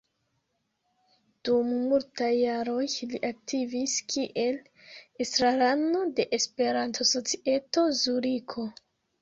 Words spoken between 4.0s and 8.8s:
kiel estrarano de Esperanto-Societo Zuriko.